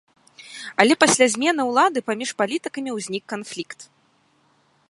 Але 0.83 0.93
пасля 1.03 1.25
змены 1.33 1.61
ўлады 1.69 1.99
паміж 2.09 2.29
палітыкамі 2.43 2.89
ўзнік 2.99 3.23
канфлікт. 3.35 3.79